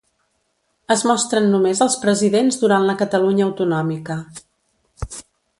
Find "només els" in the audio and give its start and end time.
1.51-1.99